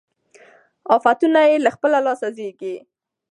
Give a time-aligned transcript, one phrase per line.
[0.95, 2.75] آفتونه یې له خپله لاسه زېږي